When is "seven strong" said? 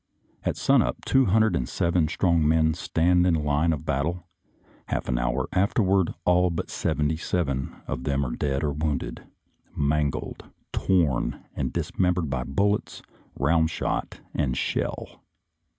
1.69-2.47